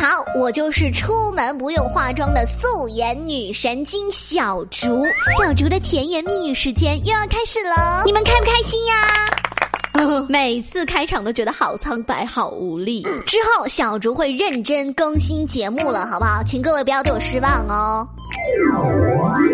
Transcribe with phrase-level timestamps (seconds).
[0.00, 5.04] 好，我就是出门不用化妆的素颜女神经小竹。
[5.38, 10.24] 小竹的甜言蜜语时间又要开始了，你们开不开心呀？
[10.26, 13.02] 每次开场都觉得好苍白、好无力。
[13.26, 16.42] 之后小竹会认真更新节目了，好不好？
[16.46, 18.08] 请各位不要对我失望哦。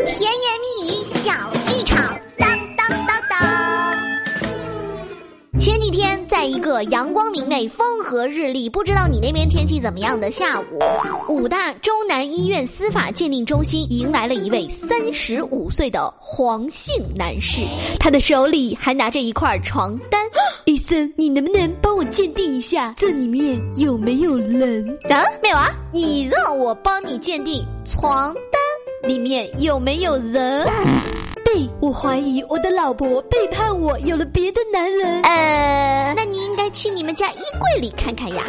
[0.07, 0.31] 甜言
[0.63, 1.33] 蜜语小
[1.65, 2.17] 剧场。
[5.67, 10.79] 前几天，在一个阳光明媚、风和日丽，不知道你那边天气怎么样的下午，
[11.29, 17.63] 武大中南医院司法鉴定中心迎来了一位三十五岁的黄姓男士，
[17.99, 20.21] 他的手里还拿着一块床单。
[20.67, 25.25] 医生，你能不能帮我鉴定一下，这里面有没有人啊？
[25.43, 30.65] 没有啊，你让我帮你鉴定床单里面有没有人。
[31.81, 35.23] 我怀疑我的老婆背叛我，有了别的男人。
[35.23, 38.43] 呃，那你应该去你们家衣柜里看看呀。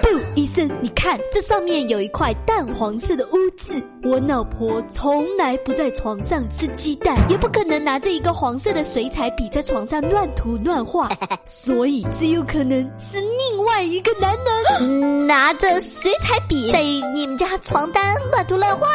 [0.00, 3.72] 不，医生，你看这上面有一块淡黄色的污渍。
[4.04, 11.10] 我老婆从来不在床上吃鸡蛋，也不可能拿着一个黄色的水彩笔在床上乱涂乱画，
[11.46, 14.36] 所以只有可能是另外一个男
[14.78, 16.82] 人拿着水彩笔在
[17.14, 18.86] 你们家床单乱涂乱画。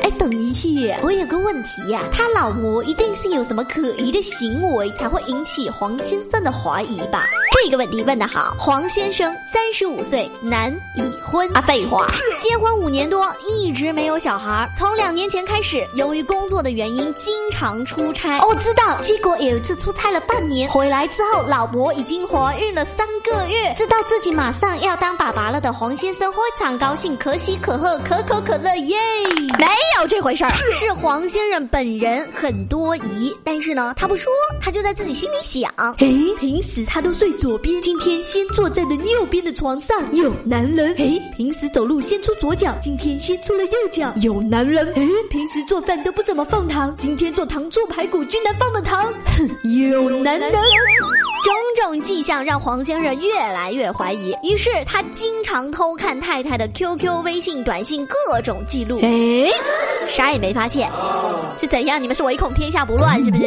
[0.00, 7.26] 哎，等一下，我有个问题呀，他老婆一定是有什么可疑的行为，才会引起黄先生的怀疑吧？
[7.64, 11.48] 这个问题问得好，黄先生三十五岁，男，已婚。
[11.54, 12.08] 啊，废话，
[12.40, 14.68] 结婚五年多，一直没有小孩。
[14.76, 18.38] 从两年前开始，由于工作的原因，经常出差。
[18.40, 19.00] 哦，知道。
[19.00, 23.72] 结果有一次出差了半年，回来之后，老婆已经怀孕了三个月。
[23.76, 28.98] 知道自己马上要当爸爸了的黄先生非常高兴，可喜可贺，可口可乐，耶！
[29.56, 29.68] 没
[30.00, 35.72] 有这回事儿，是黄先生本人很多疑，但是呢，他不说，他就在自己心里想。
[35.98, 37.51] 诶，平时他都睡左。
[37.52, 40.94] 左边，今天先坐在了右边的床上，有男人。
[40.94, 44.86] 诶，平时走路先出左脚，今天先出了右脚，有男人。
[44.94, 49.04] 诶，平时做饭都不怎么放糖，今天做糖醋排骨居然放了糖，
[49.36, 50.50] 哼，有男人。
[50.50, 58.98] 种种迹象让黄先生越来越怀疑，于是他经常偷看太太的 QQ、微信、短信各种记录。
[59.00, 59.50] 诶，
[60.08, 60.88] 啥也没发现，
[61.58, 62.02] 是怎样？
[62.02, 63.44] 你们是唯恐天下不乱是不是？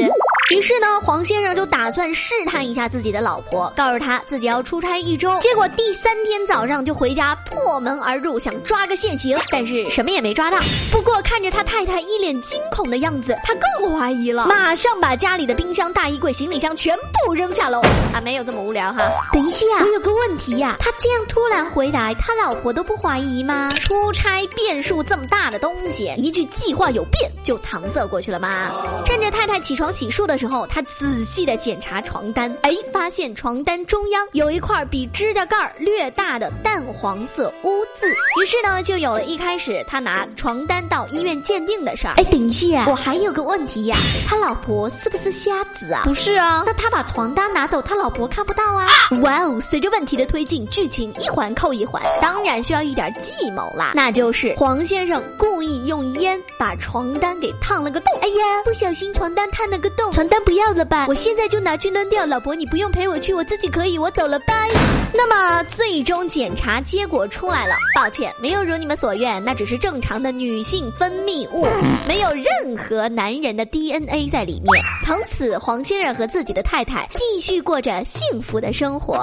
[0.52, 5.36] 于是呢，黄先生就打算试探一下自己的老婆，告诉他自己要出差一周。
[5.40, 10.60] 结果第三天早上就回家破门而入，想抓个现行，但是什么也没抓到。
[10.92, 16.96] 不过看着他太太一脸惊恐的样子，他更怀疑了，马上把家里的冰箱、大衣柜、行李箱全
[17.26, 17.82] 部扔下楼。
[18.14, 19.12] 啊，没有这么无聊哈。
[19.34, 23.70] 等一下，我有个问题呀，他这样突然回来，他老婆都不怀疑吗？
[23.80, 28.72] 出差变数这么大的东西，一句计划有变就搪塞过去了吗？
[29.06, 30.35] 趁着太太起床洗漱的。
[30.38, 42.14] 时候，他仔细的检查床单，哎，发现床单中央有一块比指甲盖略大的淡黄色污渍，于是呢，就有了一开始他拿床单到医院鉴定的事儿。
[42.18, 43.98] 哎，等一下，我还有个问题呀，
[44.28, 46.02] 他老婆是不是瞎子啊？
[46.04, 48.88] 不是啊，那他把床单拿走，他老婆看不到啊？
[49.22, 58.14] 哇哦，随着问题的推进，剧情一环扣一环，当然需要一点计谋啦，那就是黄先生故意用烟把床单给烫了个洞。
[58.22, 60.12] 哎呀，不小心床单烫了个洞。
[60.12, 62.26] 床单不要了吧，我现在就拿去扔掉。
[62.26, 64.70] 老婆，你不用陪我去，我自己可以，我走了，拜。
[65.14, 71.66] 那么最终检查结果出来了，抱歉，没有如你们所愿，那只是正常的女性分泌物，
[72.08, 74.84] 没有任何男人的 DNA 在里面。
[75.06, 79.20] 从此，黄先生和自己的太太继续过着幸福的生活。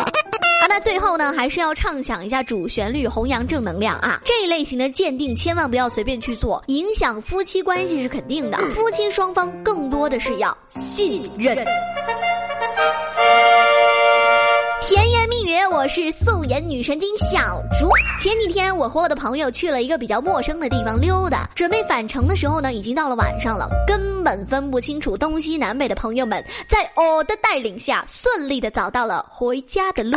[0.63, 4.21] 好，那最后呢，还是要畅想一下主旋律，弘扬正能量啊！
[4.25, 8.57] 这一类型的鉴定千万不要随便去做，影响夫妻关系是肯定的。
[8.73, 11.57] 夫妻双方更多的是要信任。
[14.83, 17.89] 甜言蜜语，我是素颜女神经小竹。
[18.21, 30.17] 前几天我和我的朋友去了一个比较陌生的地方溜达，准备返程的时候呢，已经到了晚上了，根本分不清楚东西南北的朋友们，在我的带领下，顺利的找到了回家的路。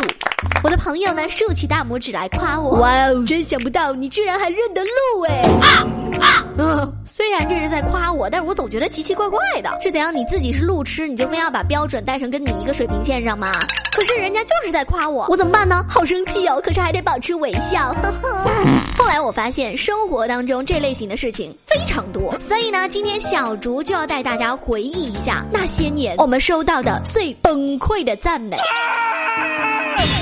[0.64, 2.80] 我的朋友呢，竖起大拇指来夸我。
[2.80, 5.44] 哇哦，真想不到你居然还认得路哎！
[5.62, 5.88] 啊
[6.20, 6.44] 啊！
[6.58, 9.78] 嗯，虽然这是在夸我，但是我总觉得奇奇怪怪的。
[9.82, 10.16] 是怎样？
[10.16, 13.52] 你自己是路痴，你就非要把标准带成跟你一个水平线上吗？
[13.92, 15.86] 可是人家就是在夸我，我怎么办呢？
[15.88, 16.60] 好生气哦！
[16.64, 17.94] 可是还得保持微笑。
[18.02, 18.52] 呵呵。
[18.98, 28.58] 后来我发现生活当中这类型的事情非常多，所以呢，今天小竹就要带大家回忆一下那些年我们收到的最崩溃的赞美。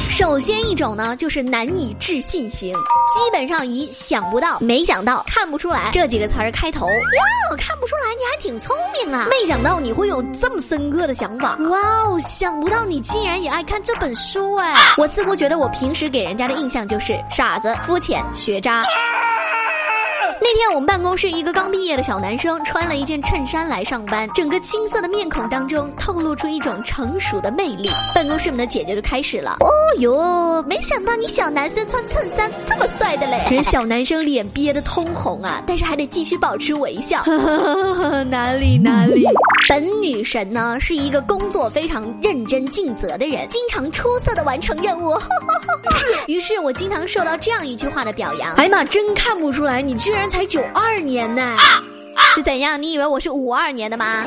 [0.09, 6.85] 首先一种呢，就是难以置信型，基本上以想不到、没想到、看不出来这几个词儿开头。
[6.85, 9.27] 哇，看不出来你还挺聪明啊！
[9.30, 11.56] 没想到你会有这么深刻的想法。
[11.69, 14.75] 哇哦，想不到你竟然也爱看这本书哎！
[14.97, 18.83] 我似乎觉得我平时给人家的印象就是傻子、肤浅、学渣。
[20.44, 27.90] 那天我们办公室一个刚毕业的小男生穿了一件衬衫来上班，整个青涩的面孔当中透露出一种成熟的魅力。
[28.13, 29.69] 办公室们的姐姐就开始了：“哦
[30.00, 37.24] 哟，没想到你小男生穿衬衫这么帅的嘞！”人小男生脸憋得通红啊，但是还得继续保持微笑。
[38.30, 39.24] 哪 里哪里。
[39.69, 45.16] 本女神呢是一个工作非常认真尽责的人，经常出色的完成任务。
[46.28, 51.56] 于是我经常受到这样一句话的表扬：“哎呀妈，真看不出来你居然才九二年呢！
[52.35, 52.81] 是怎样？
[52.81, 54.25] 你以为我是五二年的吗？”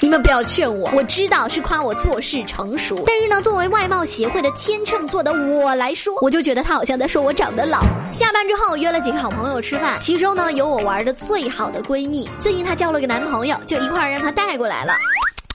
[0.00, 7.82] 你们不要劝我，我知道是夸我做事成熟，但是呢，作为外貌协会的天秤座的我来说，我就觉得他好像在说我长得老。
[8.10, 14.94] 下班之后约了几个好朋友吃饭，其中呢有我玩的最好的闺蜜，最近她交了个男朋友，就一块儿让她带过来了。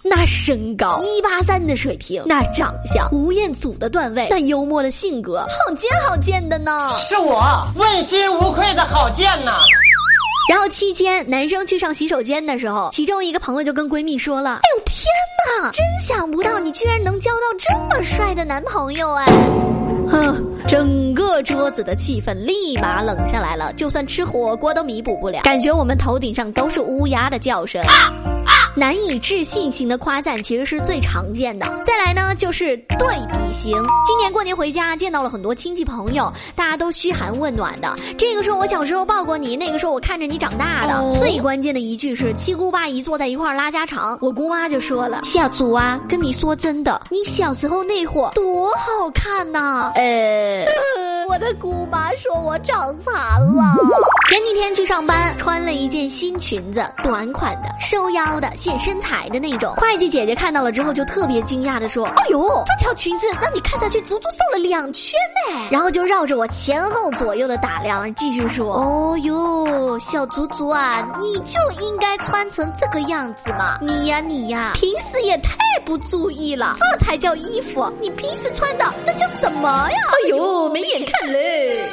[0.10, 6.90] 那身高一八三的水平，那长相吴彦祖的段位，那幽默的性格，好贱好贱的呢。
[6.96, 7.44] 是我
[7.76, 9.60] 问心无愧的好贱呐。
[10.50, 15.06] 然后期间，男生去上洗手间的时候，其中一个朋友就跟闺蜜说了：“哎呦天
[15.62, 19.26] 哪，真想不到你居然能交到这么帅的男朋友哎！”
[20.10, 27.84] 哼，整个桌子的气氛立马冷下来了，就算吃火锅都弥补不了，感觉我们头顶上都是乌鸦的叫声。
[28.78, 31.66] 难以置信型的夸赞其实是最常见的。
[31.84, 33.76] 再来呢，就是对比型。
[34.06, 37.96] 今年过年回家，见到了很多亲戚朋友，大家都嘘寒问暖的。
[38.20, 41.20] 这个时候我小时候抱过你，那个时候我看着你长大的。
[41.20, 50.68] 最关键的一句是七姑八姨坐在一块拉家常，我姑妈就说了：“小祖啊，跟你说真的，你小时候那会儿多好看呐！”呃。
[51.30, 53.64] 我的姑妈说我长残了。
[54.30, 59.74] 前几天去上班，穿了一件新裙子，短款的，收腰的，显身材的那种。
[59.74, 65.14] 会计姐姐看到了之后，就特别惊讶的说：“哎呦，这条裙子让你看上去足足瘦了两圈
[65.50, 65.68] 呢。
[65.72, 73.78] ”然后就绕着我前后左右的打量，继续说：“哦呦，小足足啊，你就应该穿成这个样子嘛！
[73.82, 77.92] 你呀你呀，平时也太不注意了，这才叫衣服。
[78.02, 79.98] 你平时穿的那叫什么呀？
[80.26, 81.90] 哎呦，没眼看。”嘞。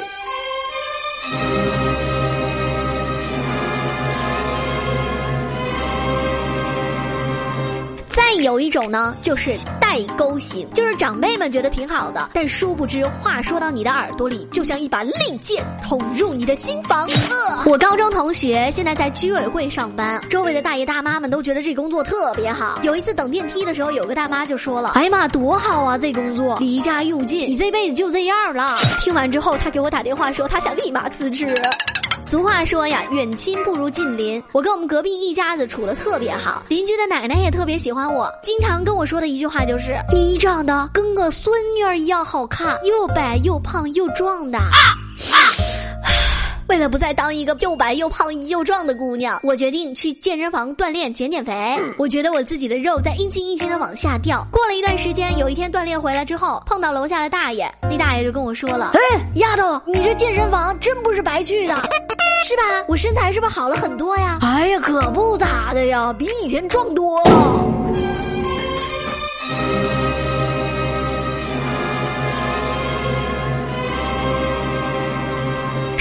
[8.09, 9.51] 再有一种呢，就是
[9.95, 17.07] 代沟型，就是长辈们觉得挺好的，但殊不知话说到你的耳朵里，就像一把利剑捅入你的心房。
[17.65, 22.77] 我高中同学现在在居委会上班，周围的大爷大妈们都觉得这工作特别好。
[22.83, 31.55] 有一次等电梯的时候，有个大妈就说了：“哎呀妈，多好啊，这工作离家又近，你这辈子就这样了。”听完之后，他给我打电话说，他想立马辞职。
[32.25, 34.41] 俗话说呀，远亲不如近邻。
[34.51, 44.57] 我跟我们隔壁一家子处的特别好，邻居的奶奶也特别喜欢我，经常跟我说的一句话就是：“你长得跟个孙女儿一样好看，又白又胖又壮的。”
[46.67, 51.79] 为了不再当一个又白又胖又壮的姑娘，我决定去健身房锻炼减减肥。
[51.95, 54.43] 我觉得我自己的肉在一斤一斤的往下掉。
[54.51, 61.75] 过了一段时间，有一天锻炼回来之后，碰到楼下的大爷，那大爷就跟我说了：“哎，丫头，你这健身房真不是白去的，
[62.43, 62.83] 是吧？
[62.87, 67.65] 我身材是不是好了很多呀？”哎呀，可不咋的呀，比以前壮多了。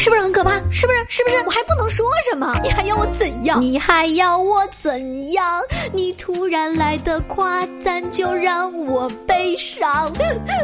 [0.05, 0.51] 是不是很可怕？
[0.71, 0.99] 是不是？
[1.09, 1.37] 是不是？
[1.47, 2.55] 我还不能说什么？
[2.63, 3.59] 你还要我怎样？
[3.63, 5.63] 你还要我怎样？
[5.95, 10.13] 你突然来的夸赞就让我悲伤。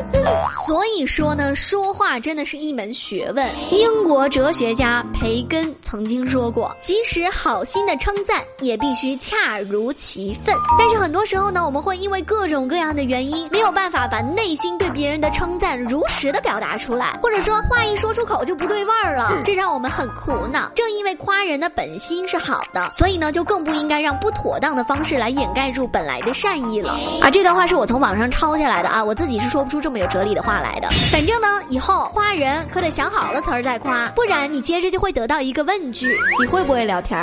[0.66, 3.49] 所以说呢，说话真的是一门学问。
[3.70, 10.54] 英国哲学家培根曾经说过，即使好心的称赞，也必须恰如其分。
[10.78, 19.29] 但是很多时候呢，我们会因为各种各样的原因，没有办法把内心对别人的称赞如实的表达出来，或者说话一说出口就不对味儿了。
[19.44, 20.70] 这让我们很苦恼。
[20.75, 26.92] 正因为夸人的本心是好的，所以呢，就更不应该让不妥当的方式来掩盖住本来的善意了。
[27.20, 30.88] 啊，这段话是我从网上抄下来的啊，我自己是说不出这么有哲理的话来的。
[31.10, 37.18] 反正呢，以后夸人可得想好了词儿再夸，不然你接着就会得到一个问句：你会不会聊天？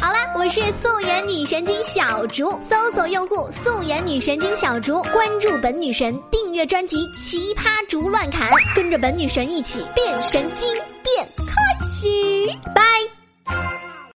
[0.00, 10.68] 好了，我是素颜女神经小竹，搜索用户“素颜女神经小竹”，关注本女神，订阅专辑《奇葩竹乱砍》，跟着本女神一起变神经。
[11.92, 13.11] 变开心，拜。